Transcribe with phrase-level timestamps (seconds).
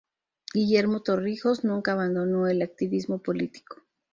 [0.51, 3.83] Guillermo Torrijos nunca abandonó el activismo político.